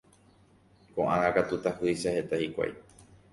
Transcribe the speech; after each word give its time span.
ko'ág̃a 0.95 1.29
katu 1.35 1.55
tahýicha 1.67 2.15
heta 2.17 2.41
hikuái. 2.45 2.73